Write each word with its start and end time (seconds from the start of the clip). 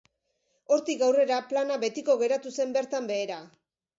Hortik 0.77 1.01
aurrera 1.07 1.37
plana 1.51 1.77
betiko 1.85 2.17
geratu 2.21 2.53
zen 2.61 2.75
bertan 2.79 3.13
behera. 3.15 3.39